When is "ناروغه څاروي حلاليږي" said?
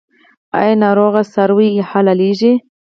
0.83-2.51